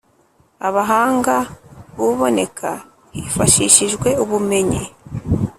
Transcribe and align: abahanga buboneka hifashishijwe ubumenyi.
abahanga 0.67 1.35
buboneka 1.95 2.71
hifashishijwe 3.15 4.09
ubumenyi. 4.23 4.83